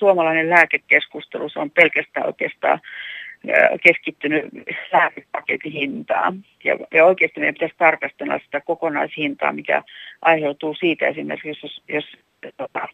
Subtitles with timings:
[0.00, 2.80] suomalainen lääkekeskustelu, se on pelkästään oikeastaan
[3.82, 4.44] keskittynyt
[4.92, 6.44] lääkepaketin hintaan.
[6.64, 9.82] Ja, ja oikeasti meidän pitäisi tarkastella sitä kokonaishintaa, mikä
[10.22, 12.16] aiheutuu siitä esimerkiksi, jos, jos
[12.56, 12.88] tota,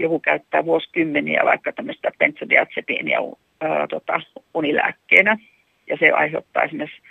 [0.00, 3.18] joku käyttää vuosikymmeniä vaikka tämmöistä benzodiazepiinia
[3.88, 4.20] tota,
[4.54, 5.38] unilääkkeenä,
[5.86, 7.02] ja se aiheuttaa esimerkiksi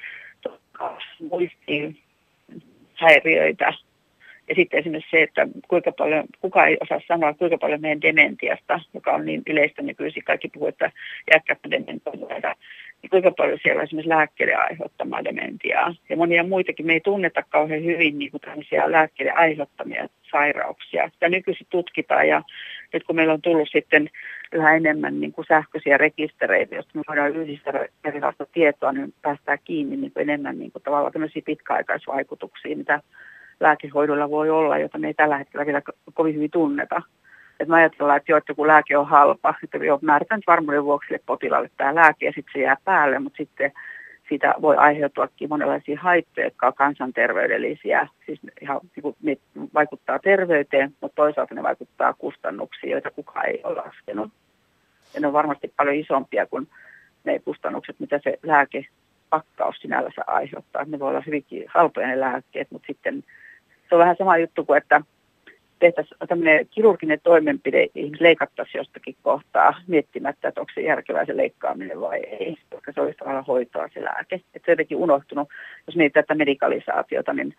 [0.42, 0.98] tota,
[1.30, 1.98] muistiin
[2.94, 3.74] häiriöitä.
[4.50, 8.80] Ja sitten esimerkiksi se, että kuinka paljon, kuka ei osaa sanoa, kuinka paljon meidän dementiasta,
[8.94, 10.92] joka on niin yleistä nykyisin, kaikki puhuu, että
[11.32, 12.56] jätkäpä dementoida,
[13.02, 15.96] niin kuinka paljon siellä on esimerkiksi lääkkeiden aiheuttamaa dementiaa.
[16.10, 21.10] Ja monia muitakin, me ei tunneta kauhean hyvin niin kuin tämmöisiä lääkkeiden aiheuttamia sairauksia.
[21.10, 22.42] Sitä nykyisin tutkitaan ja
[22.94, 24.10] nyt kun meillä on tullut sitten
[24.52, 29.98] yhä enemmän niin kuin sähköisiä rekistereitä, joista me voidaan yhdistää erilaista tietoa, niin päästään kiinni
[29.98, 33.02] niin kuin enemmän niin kuin tavallaan tämmöisiä pitkäaikaisvaikutuksia, mitä
[33.60, 35.82] lääkehoidolla voi olla, jota me ei tällä hetkellä vielä
[36.14, 37.02] kovin hyvin tunneta.
[37.60, 41.16] Et mä ajatellaan, että jo, että joku lääke on halpa, että jo määritän varmuuden vuoksi
[41.26, 43.72] potilaalle tämä lääke ja sitten se jää päälle, mutta sitten
[44.30, 48.80] siitä voi aiheutuakin monenlaisia haittoja, jotka on kansanterveydellisiä, siis ihan
[49.22, 49.40] niin
[49.74, 54.32] vaikuttaa terveyteen, mutta toisaalta ne vaikuttaa kustannuksiin, joita kukaan ei ole laskenut.
[55.14, 56.68] Ja ne on varmasti paljon isompia kuin
[57.24, 60.86] ne kustannukset, mitä se lääkepakkaus sinällänsä aiheuttaa.
[60.86, 63.24] Ne voi olla hyvinkin halpoja ne lääkkeet, mutta sitten
[63.90, 65.02] se on vähän sama juttu kuin, että
[65.80, 72.02] tehtäisiin tämmöinen kirurginen toimenpide, ihmiset leikattaisiin jostakin kohtaa miettimättä, että onko se järkevää se leikkaaminen
[72.02, 74.36] vai ei, koska se olisi tavallaan hoitoa se lääke.
[74.36, 75.50] Että se on jotenkin unohtunut,
[75.88, 77.56] jos mietitään tätä medikalisaatiota, niin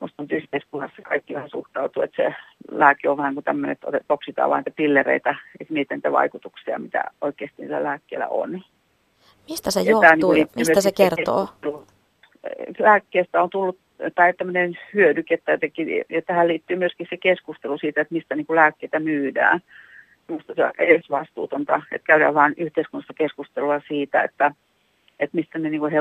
[0.00, 2.34] minusta on yhteiskunnassa kaikki vähän suhtautuu, että se
[2.70, 7.62] lääke on vähän kuin tämmöinen, että oksitaan vain pillereitä, että miten niitä vaikutuksia, mitä oikeasti
[7.62, 8.62] niillä lääkkeellä on.
[9.48, 11.48] Mistä se johtuu niin mistä se kertoo?
[12.78, 13.78] Lääkkeestä on tullut
[14.14, 18.56] tai tämmöinen hyödyke jotenkin, ja tähän liittyy myöskin se keskustelu siitä, että mistä niin kuin
[18.56, 19.60] lääkkeitä myydään.
[20.28, 24.52] Minusta se on edes vastuutonta, että käydään vain yhteiskunnassa keskustelua siitä, että,
[25.20, 25.92] että mistä ne niin kuin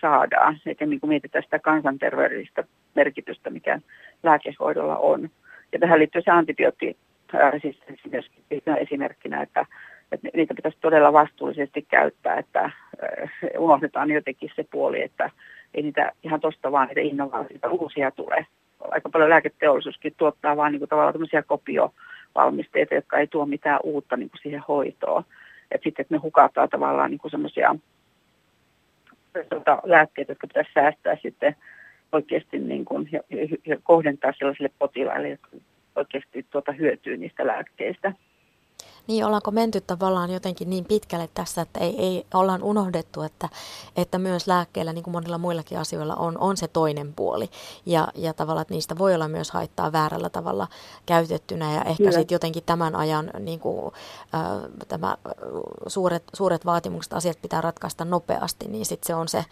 [0.00, 2.64] saadaan, eikä niin kuin mietitään sitä kansanterveydellistä
[2.94, 3.80] merkitystä, mikä
[4.22, 5.30] lääkehoidolla on.
[5.72, 8.42] Ja tähän liittyy se antibioottiresistenssi myöskin
[8.80, 9.66] esimerkkinä, että,
[10.12, 12.70] että niitä pitäisi todella vastuullisesti käyttää, että
[13.58, 15.30] unohdetaan jotenkin se puoli, että
[15.74, 18.46] ei niitä ihan tuosta vaan niitä innovaatioita uusia tule.
[18.90, 24.16] Aika paljon lääketeollisuuskin tuottaa vaan niin kuin tavallaan tämmöisiä kopiovalmisteita, jotka ei tuo mitään uutta
[24.16, 25.24] niin kuin siihen hoitoon.
[25.70, 27.76] Et sitten että me hukataan tavallaan niin semmoisia
[29.50, 31.56] tuota, lääkkeitä, jotka pitäisi säästää sitten
[32.12, 33.20] oikeasti niin kuin, ja,
[33.66, 35.48] ja kohdentaa sellaisille potilaille, jotka
[35.96, 38.12] oikeasti tuota, hyötyy niistä lääkkeistä.
[39.06, 43.48] Niin, ollaanko menty tavallaan jotenkin niin pitkälle tässä, että ei, ei ollaan unohdettu, että,
[43.96, 47.50] että myös lääkkeellä, niin kuin monilla muillakin asioilla, on, on se toinen puoli.
[47.86, 50.68] Ja, ja tavallaan, että niistä voi olla myös haittaa väärällä tavalla
[51.06, 51.74] käytettynä.
[51.74, 53.92] Ja ehkä sitten jotenkin tämän ajan niin kuin,
[54.34, 55.16] äh, tämä
[55.86, 59.44] suuret, suuret vaatimukset, asiat pitää ratkaista nopeasti, niin sitten se on se,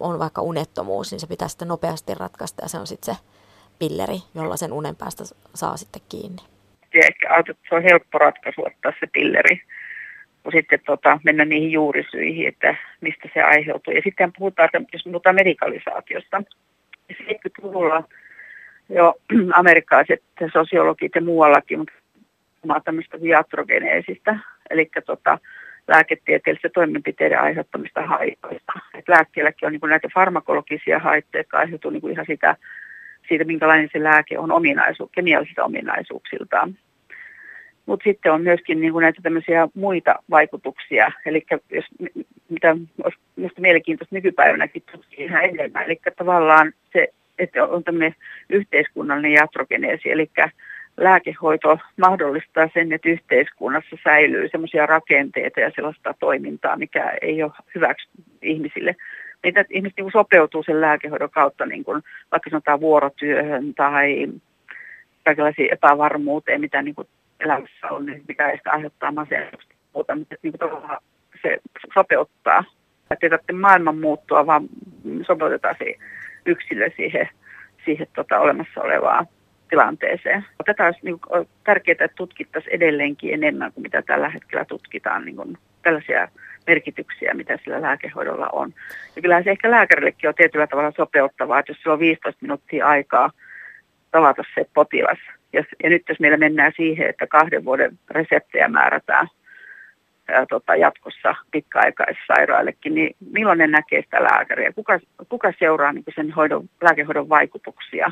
[0.00, 3.20] on vaikka unettomuus, niin se pitää sitten nopeasti ratkaista ja se on sitten se
[3.78, 5.24] pilleri, jolla sen unen päästä
[5.54, 6.57] saa sitten kiinni
[6.98, 9.62] ja ehkä että se on helppo ratkaisu ottaa se pilleri,
[10.42, 13.94] kun sitten tota, mennä niihin juurisyihin, että mistä se aiheutuu.
[13.94, 16.42] Ja sitten puhutaan, että jos puhutaan medikalisaatiosta,
[17.12, 18.04] 70-luvulla
[18.88, 19.14] jo
[19.60, 20.22] amerikkalaiset
[20.52, 24.38] sosiologit ja muuallakin, mutta tämmöistä diatrogeneesistä,
[24.70, 25.38] eli tota,
[25.88, 28.72] lääketieteellisten toimenpiteiden aiheuttamista haitoista.
[28.94, 32.56] Et lääkkeelläkin on niin näitä farmakologisia haitteita, jotka aiheutuu niin ihan sitä
[33.28, 36.78] siitä, minkälainen se lääke on ominaisuus, kemiallisilta ominaisuuksiltaan.
[37.88, 41.84] Mutta sitten on myöskin niin kuin näitä tämmöisiä muita vaikutuksia, eli jos,
[42.48, 48.14] mitä olisi minusta mielenkiintoista nykypäivänäkin tutkia ihan enemmän, eli tavallaan se, että on tämmöinen
[48.50, 50.30] yhteiskunnallinen jatrogeneesi, eli
[50.96, 58.08] lääkehoito mahdollistaa sen, että yhteiskunnassa säilyy sellaisia rakenteita ja sellaista toimintaa, mikä ei ole hyväksi
[58.42, 58.96] ihmisille.
[59.42, 64.28] Niitä ihmiset niin sopeutuu sen lääkehoidon kautta niin kuin, vaikka sanotaan vuorotyöhön tai
[65.24, 67.08] kaikenlaisiin epävarmuuteen, mitä niin kuin
[67.40, 70.54] elämässä on, niin mikä ehkä aiheuttaa masennusta mutta niin
[71.42, 71.58] se
[71.94, 72.64] sopeuttaa.
[73.10, 74.68] Että ei tarvitse maailman muuttua, vaan
[75.26, 75.94] sopeutetaan se
[76.46, 77.28] yksilö siihen,
[77.84, 79.26] siihen tota, olemassa olevaan
[79.70, 80.44] tilanteeseen.
[80.64, 85.36] Tätä olisi niin kuin, tärkeää, että tutkittaisiin edelleenkin enemmän kuin mitä tällä hetkellä tutkitaan niin
[85.36, 86.28] kuin, tällaisia
[86.66, 88.74] merkityksiä, mitä sillä lääkehoidolla on.
[89.16, 92.86] Ja kyllähän se ehkä lääkärillekin on tietyllä tavalla sopeuttavaa, että jos sillä on 15 minuuttia
[92.86, 93.30] aikaa
[94.10, 95.18] tavata se potilas,
[95.52, 99.28] ja, ja nyt jos meillä mennään siihen, että kahden vuoden reseptejä määrätään
[100.28, 104.72] ää, tota, jatkossa pitkäaikaissairaillekin, niin milloin ne näkee sitä lääkäriä?
[104.72, 108.10] Kuka, kuka seuraa niin sen hoidon, lääkehoidon vaikutuksia?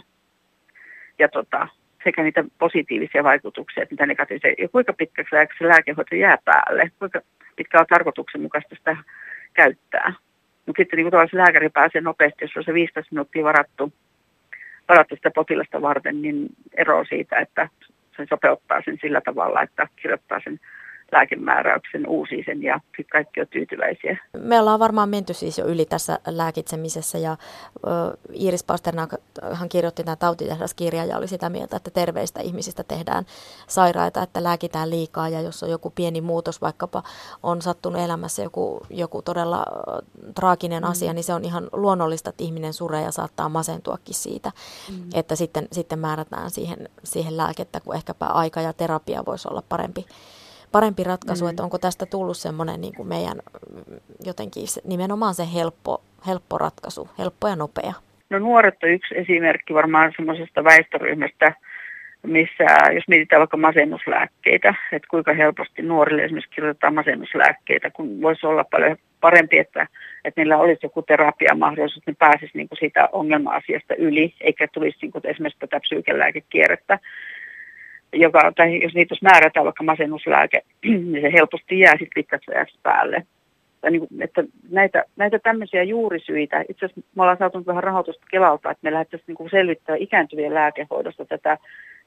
[1.19, 1.69] Ja tota,
[2.05, 7.21] sekä niitä positiivisia vaikutuksia että mitä negatiivisia, ja kuinka pitkäksi se lääkehoito jää päälle, kuinka
[7.57, 8.97] pitkä on tarkoituksenmukaista sitä
[9.55, 10.13] käyttää.
[10.67, 13.93] Mutta sitten niin kuin lääkäri pääsee nopeasti, jos on se 15 minuuttia varattu,
[14.89, 16.47] varattu sitä potilasta varten, niin
[16.77, 17.69] ero siitä, että
[18.17, 20.61] se sopeuttaa sen sillä tavalla, että kirjoittaa sen
[21.13, 24.19] lääkemääräyksen, uusii sen ja sitten kaikki on tyytyväisiä.
[24.39, 27.37] Me ollaan varmaan menty siis jo yli tässä lääkitsemisessä ja
[27.77, 29.15] ö, Iiris Pasternak,
[29.53, 33.25] hän kirjoitti tämän tautitehdaskirja ja oli sitä mieltä, että terveistä ihmisistä tehdään
[33.67, 37.03] sairaita, että lääkitään liikaa ja jos on joku pieni muutos, vaikkapa
[37.43, 39.65] on sattunut elämässä joku, joku todella
[40.35, 40.91] traaginen mm.
[40.91, 44.53] asia, niin se on ihan luonnollista, että ihminen suree ja saattaa masentuakin siitä,
[44.91, 45.09] mm.
[45.15, 50.07] että sitten, sitten määrätään siihen, siihen lääkettä, kun ehkäpä aika ja terapia voisi olla parempi
[50.77, 51.51] parempi ratkaisu, mm.
[51.51, 53.39] että onko tästä tullut semmoinen niin kuin meidän
[54.27, 57.93] jotenkin nimenomaan se helppo, helppo ratkaisu, helppo ja nopea?
[58.31, 61.53] No nuoret on yksi esimerkki varmaan semmoisesta väestöryhmästä,
[62.27, 62.65] missä
[62.95, 68.97] jos mietitään vaikka masennuslääkkeitä, että kuinka helposti nuorille esimerkiksi kirjoitetaan masennuslääkkeitä, kun voisi olla paljon
[69.21, 69.87] parempi, että,
[70.25, 74.99] että niillä olisi joku terapiamahdollisuus, että ne pääsisi niin kuin siitä ongelma-asiasta yli, eikä tulisi
[75.03, 76.99] niin kuin esimerkiksi tätä psyykelääkekierrettä
[78.21, 83.27] joka, tai jos niitä määrätään vaikka masennuslääke, niin se helposti jää sitten pitkäksi ajaksi päälle.
[83.81, 88.27] Tai niin kuin, että näitä, näitä tämmöisiä juurisyitä, itse asiassa me ollaan saatu vähän rahoitusta
[88.31, 91.59] Kelalta, että me lähdettäisiin niin selvittämään ikääntyvien lääkehoidosta tätä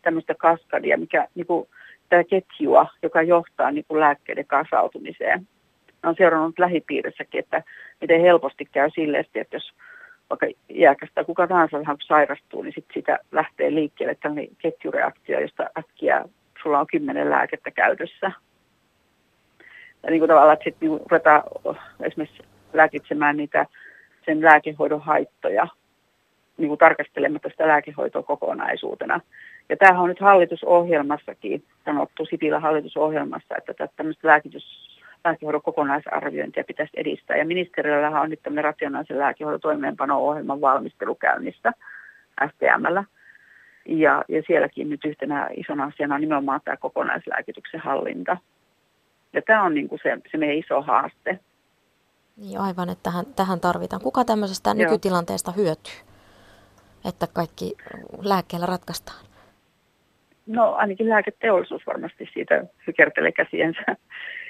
[0.01, 1.67] tämmöistä kaskadia, mikä niin kuin,
[2.09, 5.47] tämä ketjua, joka johtaa niin kuin lääkkeiden kasautumiseen.
[6.03, 7.63] on seurannut lähipiirissäkin, että
[8.01, 9.71] miten helposti käy silleen, että jos
[10.29, 15.38] vaikka iäkästä kuka tahansa vähän sairastuu, niin sitten sitä lähtee liikkeelle tällainen ketjureaktio,
[16.79, 18.31] on kymmenen lääkettä käytössä.
[20.03, 21.43] Ja niin kuin tavallaan, että sitten niin ruvetaan
[22.01, 22.43] esimerkiksi
[22.73, 23.65] lääkitsemään niitä
[24.25, 25.67] sen lääkehoidon haittoja,
[26.57, 29.21] niin kuin tarkastelematta sitä lääkehoitoa kokonaisuutena.
[29.69, 37.37] Ja tämähän on nyt hallitusohjelmassakin sanottu, Sipilän hallitusohjelmassa, että tämmöistä lääkitys lääkehoidon kokonaisarviointia pitäisi edistää.
[37.37, 41.71] Ja ministeriöllähän on nyt tämmöinen rationaalisen lääkehoidon toimeenpano-ohjelman valmistelu käynnissä
[42.47, 43.03] STMllä.
[43.85, 48.37] Ja, ja sielläkin nyt yhtenä isona asiana on nimenomaan tämä kokonaislääkityksen hallinta.
[49.33, 51.39] Ja tämä on niin kuin se, se meidän iso haaste.
[52.37, 54.01] Niin aivan, että tähän, tähän tarvitaan.
[54.01, 54.73] Kuka tämmöisestä Joo.
[54.73, 55.93] nykytilanteesta hyötyy,
[57.09, 57.75] että kaikki
[58.21, 59.25] lääkkeellä ratkaistaan?
[60.47, 63.81] No ainakin lääketeollisuus varmasti siitä hykertelee käsiensä.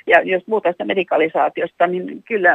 [0.07, 2.53] Ja jos puhutaan sitä medikalisaatiosta, niin kyllä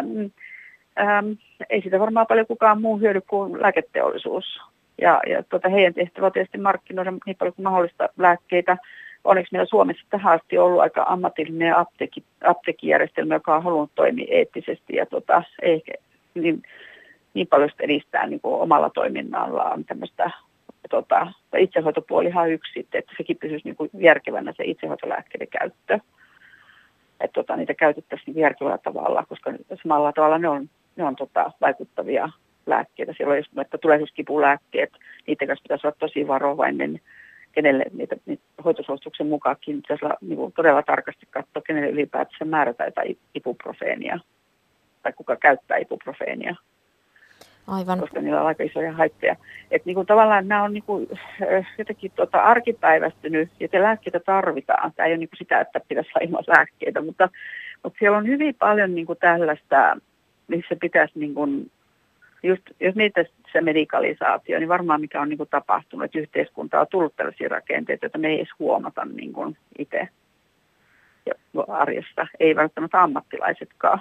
[1.00, 1.26] ähm,
[1.70, 4.60] ei sitä varmaan paljon kukaan muu hyödy kuin lääketeollisuus.
[5.00, 8.76] Ja, ja tuota, heidän tehtävä on tietysti markkinoida niin paljon kuin mahdollista lääkkeitä.
[9.24, 14.96] Onneksi meillä Suomessa tähän asti ollut aika ammatillinen apteekki, apteekkijärjestelmä, joka on halunnut toimia eettisesti
[14.96, 15.82] ja tuota, ei
[16.34, 16.62] niin,
[17.34, 20.30] niin paljon edistää niin kuin omalla toiminnallaan tämmöistä
[20.90, 25.98] tota, itsehoitopuolihan yksi että sekin pysyisi niin kuin järkevänä se itsehoitolääkkeiden käyttö
[27.20, 29.52] että tota, niitä käytettäisiin järkevällä tavalla, koska
[29.82, 32.28] samalla tavalla ne on, ne on tota, vaikuttavia
[32.66, 33.12] lääkkeitä.
[33.16, 34.90] Siellä on että tulee siis kipulääkkeet,
[35.26, 37.00] niiden kanssa pitäisi olla tosi varovainen,
[37.52, 43.18] kenelle niitä, niitä hoitosuosituksen mukaankin pitäisi olla niin todella tarkasti katsoa, kenelle ylipäätänsä määrätä jotain
[43.34, 44.18] ibuprofeenia
[45.02, 46.54] tai kuka käyttää ibuprofeenia.
[47.66, 48.00] Aivan.
[48.00, 49.36] koska niillä on aika isoja haitteja.
[49.70, 51.08] Että niin kuin tavallaan nämä on niin kuin,
[51.78, 54.92] jotenkin tota arkipäivästynyt ja te lääkkeitä tarvitaan.
[54.92, 57.28] Tämä ei ole niin kuin sitä, että pitäisi olla ilman lääkkeitä, mutta,
[57.82, 59.96] mutta siellä on hyvin paljon niin kuin tällaista,
[60.48, 61.70] missä pitäisi niin kuin,
[62.44, 66.86] just, jos niitä se medikalisaatio, niin varmaan mikä on niin kuin tapahtunut, että yhteiskunta on
[66.90, 70.08] tullut tällaisia rakenteita, joita me ei edes huomata niin kuin itse
[71.68, 74.00] arjessa, ei välttämättä ammattilaisetkaan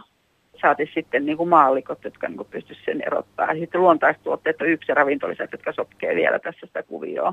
[0.62, 3.53] saati sitten niin kuin maallikot, jotka niin pystyisivät sen erottaa.
[3.59, 7.31] Sitten luontaistuotteet on yksi ja ravintolisät, jotka sotkee vielä tässä sitä kuvioa.